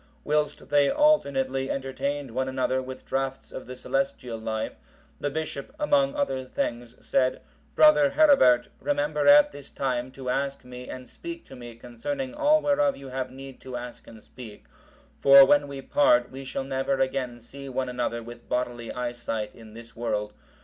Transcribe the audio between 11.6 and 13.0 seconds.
concerning all whereof